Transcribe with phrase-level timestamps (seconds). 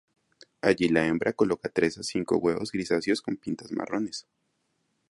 [0.61, 4.25] Allí la hembra coloca tres a cinco huevos grisáceos con pintas marrones.